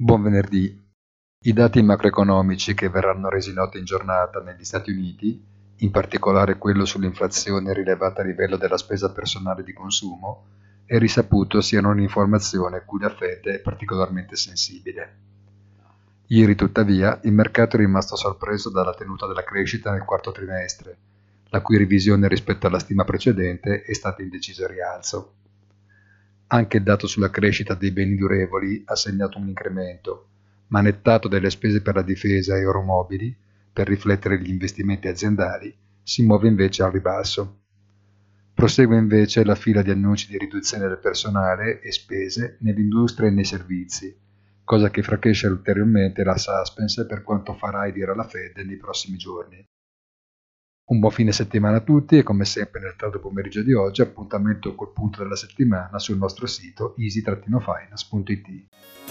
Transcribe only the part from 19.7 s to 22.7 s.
nel quarto trimestre, la cui revisione rispetto